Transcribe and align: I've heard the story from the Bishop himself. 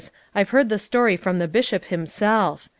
I've 0.33 0.49
heard 0.49 0.69
the 0.69 0.79
story 0.79 1.15
from 1.15 1.37
the 1.37 1.47
Bishop 1.47 1.85
himself. 1.85 2.67